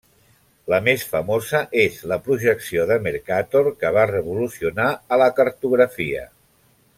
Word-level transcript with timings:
La 0.73 0.77
més 0.85 1.01
famosa 1.09 1.59
és 1.81 1.99
la 2.11 2.17
projecció 2.29 2.87
de 2.93 2.97
Mercator 3.09 3.69
que 3.83 3.93
va 3.99 4.07
revolucionar 4.13 4.89
a 5.15 5.21
la 5.25 5.29
cartografia. 5.43 6.27